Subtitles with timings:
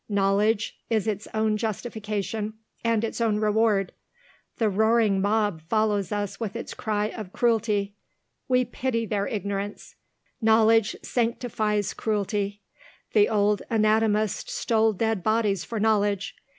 [0.09, 3.91] Knowledge is its own justification and its own reward.
[4.57, 7.93] The roaring mob follows us with its cry of Cruelty.
[8.47, 9.93] We pity their ignorance.
[10.41, 12.63] Knowledge sanctifies cruelty.
[13.13, 16.35] The old anatomist stole dead bodies for Knowledge.